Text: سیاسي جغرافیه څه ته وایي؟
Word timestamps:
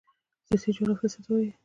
سیاسي 0.47 0.69
جغرافیه 0.77 1.07
څه 1.13 1.19
ته 1.23 1.29
وایي؟ 1.31 1.51